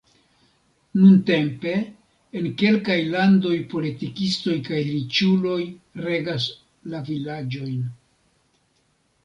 Nuntempe 1.01 1.73
en 2.39 2.47
kelkaj 2.61 2.97
landoj 3.17 3.53
politikistoj 3.75 4.57
kaj 4.71 4.81
riĉuloj 4.89 5.61
regas 6.09 6.51
la 6.95 7.07
vilaĝojn. 7.13 7.79